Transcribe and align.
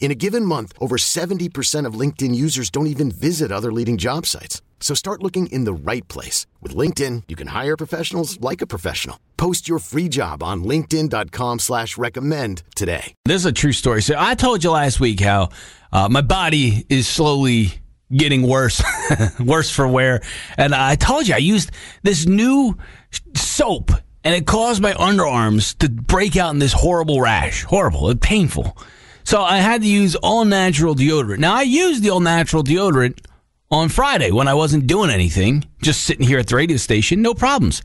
In 0.00 0.10
a 0.10 0.14
given 0.14 0.44
month, 0.44 0.72
over 0.80 0.96
70% 0.96 1.84
of 1.84 1.94
LinkedIn 1.94 2.34
users 2.34 2.70
don't 2.70 2.86
even 2.86 3.10
visit 3.10 3.52
other 3.52 3.70
leading 3.72 3.98
job 3.98 4.24
sites. 4.24 4.62
So 4.80 4.94
start 4.94 5.22
looking 5.22 5.48
in 5.48 5.64
the 5.64 5.72
right 5.74 6.06
place. 6.08 6.46
With 6.62 6.74
LinkedIn, 6.74 7.24
you 7.28 7.36
can 7.36 7.48
hire 7.48 7.76
professionals 7.76 8.40
like 8.40 8.62
a 8.62 8.66
professional. 8.66 9.18
Post 9.36 9.68
your 9.68 9.80
free 9.80 10.08
job 10.08 10.42
on 10.42 10.64
linkedin.com 10.64 11.58
slash 11.58 11.98
recommend 11.98 12.62
today. 12.74 13.12
This 13.26 13.42
is 13.42 13.46
a 13.46 13.52
true 13.52 13.72
story. 13.72 14.00
So 14.02 14.14
I 14.16 14.34
told 14.34 14.64
you 14.64 14.70
last 14.70 15.00
week 15.00 15.20
how 15.20 15.50
uh, 15.92 16.08
my 16.08 16.22
body 16.22 16.86
is 16.88 17.08
slowly 17.08 17.72
getting 18.12 18.46
worse, 18.46 18.82
worse 19.40 19.70
for 19.70 19.86
wear. 19.86 20.22
And 20.56 20.74
I 20.74 20.94
told 20.94 21.26
you 21.26 21.34
I 21.34 21.38
used 21.38 21.72
this 22.02 22.24
new 22.24 22.78
soap 23.34 23.90
and 24.22 24.34
it 24.34 24.46
caused 24.46 24.80
my 24.80 24.92
underarms 24.94 25.76
to 25.78 25.88
break 25.88 26.36
out 26.36 26.50
in 26.50 26.60
this 26.60 26.72
horrible 26.72 27.20
rash. 27.20 27.64
Horrible, 27.64 28.14
painful. 28.16 28.76
So 29.28 29.42
I 29.42 29.58
had 29.58 29.82
to 29.82 29.86
use 29.86 30.16
all 30.16 30.46
natural 30.46 30.94
deodorant. 30.94 31.36
Now 31.36 31.54
I 31.54 31.60
used 31.60 32.02
the 32.02 32.08
all 32.08 32.20
natural 32.20 32.64
deodorant 32.64 33.20
on 33.70 33.90
Friday 33.90 34.30
when 34.30 34.48
I 34.48 34.54
wasn't 34.54 34.86
doing 34.86 35.10
anything, 35.10 35.66
just 35.82 36.04
sitting 36.04 36.26
here 36.26 36.38
at 36.38 36.46
the 36.46 36.56
radio 36.56 36.78
station, 36.78 37.20
no 37.20 37.34
problems. 37.34 37.82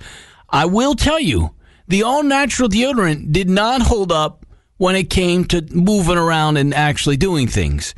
I 0.50 0.64
will 0.64 0.96
tell 0.96 1.20
you, 1.20 1.54
the 1.86 2.04
all 2.04 2.24
natural 2.24 2.70
deodorant 2.70 3.34
did 3.34 3.50
not 3.50 3.82
hold 3.82 4.10
up 4.10 4.46
when 4.78 4.96
it 4.96 5.10
came 5.10 5.44
to 5.50 5.62
moving 5.74 6.18
around 6.18 6.56
and 6.56 6.74
actually 6.74 7.18
doing 7.18 7.48
things. 7.48 7.94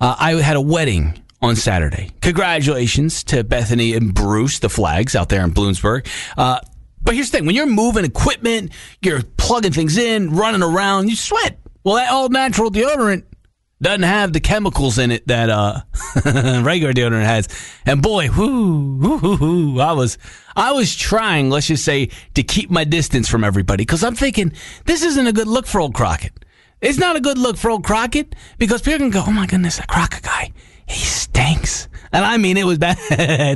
Uh, 0.00 0.16
I 0.18 0.32
had 0.36 0.56
a 0.56 0.62
wedding 0.62 1.22
on 1.42 1.54
Saturday. 1.54 2.12
Congratulations 2.22 3.24
to 3.24 3.44
Bethany 3.44 3.92
and 3.92 4.14
Bruce, 4.14 4.60
the 4.60 4.70
flags 4.70 5.14
out 5.14 5.28
there 5.28 5.44
in 5.44 5.50
Bloomsburg. 5.50 6.08
Uh, 6.38 6.60
but 7.02 7.14
here's 7.14 7.30
the 7.30 7.36
thing 7.36 7.46
when 7.46 7.56
you're 7.56 7.66
moving 7.66 8.06
equipment, 8.06 8.72
you're 9.02 9.20
plugging 9.36 9.72
things 9.72 9.98
in, 9.98 10.30
running 10.30 10.62
around, 10.62 11.10
you 11.10 11.16
sweat. 11.16 11.58
Well, 11.86 11.94
that 11.94 12.10
all 12.10 12.28
natural 12.28 12.68
deodorant 12.68 13.22
doesn't 13.80 14.02
have 14.02 14.32
the 14.32 14.40
chemicals 14.40 14.98
in 14.98 15.12
it 15.12 15.24
that 15.28 15.48
uh, 15.48 15.82
regular 16.64 16.92
deodorant 16.92 17.24
has. 17.24 17.48
And 17.86 18.02
boy, 18.02 18.28
whoo, 18.28 18.96
whoo, 18.96 19.36
whoo, 19.36 19.80
I 19.80 19.92
was 19.92 20.18
I 20.56 20.72
was 20.72 20.96
trying, 20.96 21.48
let's 21.48 21.68
just 21.68 21.84
say, 21.84 22.10
to 22.34 22.42
keep 22.42 22.70
my 22.70 22.82
distance 22.82 23.28
from 23.28 23.44
everybody 23.44 23.82
because 23.82 24.02
I'm 24.02 24.16
thinking 24.16 24.52
this 24.86 25.04
isn't 25.04 25.28
a 25.28 25.32
good 25.32 25.46
look 25.46 25.68
for 25.68 25.80
old 25.80 25.94
Crockett. 25.94 26.32
It's 26.80 26.98
not 26.98 27.14
a 27.14 27.20
good 27.20 27.38
look 27.38 27.56
for 27.56 27.70
old 27.70 27.84
Crockett 27.84 28.34
because 28.58 28.82
people 28.82 28.98
can 28.98 29.10
go, 29.10 29.22
"Oh 29.24 29.30
my 29.30 29.46
goodness, 29.46 29.76
that 29.76 29.86
Crockett 29.86 30.24
guy, 30.24 30.50
he 30.88 31.04
stinks." 31.04 31.86
And 32.10 32.24
I 32.24 32.36
mean, 32.36 32.56
it 32.56 32.66
was 32.66 32.78
bad. 32.86 32.98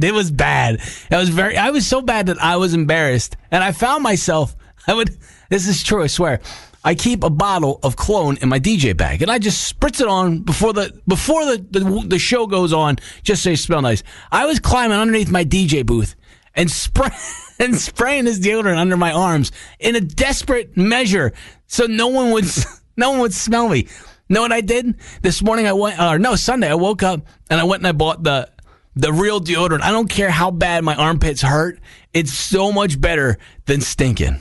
it 0.05 0.15
was 0.15 0.31
bad. 0.31 0.77
It 1.11 1.17
was 1.17 1.31
very. 1.31 1.57
I 1.57 1.71
was 1.71 1.85
so 1.85 2.01
bad 2.01 2.27
that 2.27 2.41
I 2.41 2.59
was 2.59 2.75
embarrassed, 2.75 3.37
and 3.51 3.65
I 3.65 3.73
found 3.73 4.05
myself. 4.05 4.55
I 4.87 4.95
would. 4.95 5.19
This 5.49 5.67
is 5.67 5.83
true. 5.83 6.05
I 6.05 6.07
swear. 6.07 6.41
I 6.83 6.95
keep 6.95 7.23
a 7.25 7.31
bottle 7.31 7.79
of 7.83 7.97
cologne 7.97 8.39
in 8.41 8.49
my 8.49 8.59
DJ 8.59 8.97
bag, 8.97 9.21
and 9.21 9.31
I 9.31 9.39
just 9.39 9.79
spritz 9.79 10.01
it 10.01 10.09
on 10.09 10.39
before 10.41 10.73
the 10.73 10.99
before 11.07 11.45
the, 11.45 11.59
the, 11.71 12.05
the 12.07 12.19
show 12.19 12.47
goes 12.47 12.73
on, 12.73 12.97
just 13.23 13.43
so 13.43 13.51
you 13.51 13.57
smell 13.57 13.83
nice. 13.83 14.03
I 14.33 14.47
was 14.47 14.59
climbing 14.61 14.97
underneath 14.97 15.31
my 15.31 15.45
DJ 15.45 15.85
booth 15.85 16.15
and 16.55 16.71
spray 16.71 17.11
and 17.59 17.77
spraying 17.77 18.25
this 18.25 18.39
deodorant 18.39 18.79
under 18.79 18.97
my 18.97 19.13
arms 19.13 19.53
in 19.79 19.95
a 19.95 20.01
desperate 20.01 20.77
measure, 20.77 21.33
so 21.67 21.85
no 21.85 22.09
one 22.09 22.31
would 22.33 22.47
no 22.97 23.11
one 23.11 23.21
would 23.21 23.35
smell 23.35 23.69
me. 23.69 23.87
Know 24.31 24.43
what 24.43 24.53
I 24.53 24.61
did 24.61 24.95
this 25.23 25.43
morning? 25.43 25.67
I 25.67 25.73
went, 25.73 26.01
or 26.01 26.19
no, 26.19 26.37
Sunday. 26.37 26.71
I 26.71 26.75
woke 26.75 27.03
up 27.03 27.27
and 27.51 27.61
I 27.61 27.65
went 27.65 27.81
and 27.81 27.89
I 27.89 27.93
bought 27.93 28.23
the 28.23 28.49
the 28.97 29.13
real 29.13 29.41
deodorant. 29.41 29.83
I 29.83 29.91
don't 29.91 30.09
care 30.09 30.31
how 30.31 30.51
bad 30.51 30.83
my 30.83 30.95
armpits 30.95 31.43
hurt; 31.43 31.79
it's 32.15 32.33
so 32.33 32.73
much 32.73 32.99
better 32.99 33.37
than 33.67 33.83
stinking. 33.83 34.41